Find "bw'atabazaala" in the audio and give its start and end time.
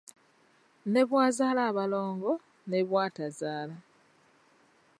2.87-3.75